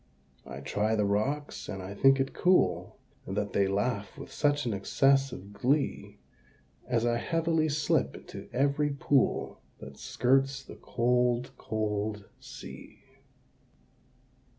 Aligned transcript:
I 0.47 0.61
try 0.61 0.95
the 0.95 1.05
rocks, 1.05 1.69
and 1.69 1.79
I 1.83 1.93
think 1.93 2.19
it 2.19 2.33
cool 2.33 2.97
That 3.27 3.53
they 3.53 3.67
laugh 3.67 4.17
with 4.17 4.31
such 4.31 4.65
an 4.65 4.73
excess 4.73 5.31
of 5.31 5.53
glee, 5.53 6.17
As 6.87 7.05
I 7.05 7.17
heavily 7.17 7.69
slip 7.69 8.15
into 8.15 8.49
every 8.51 8.89
pool 8.89 9.61
That 9.77 9.99
skirts 9.99 10.63
the 10.63 10.77
cold 10.77 11.51
cold 11.55 12.25
Sea. 12.39 13.03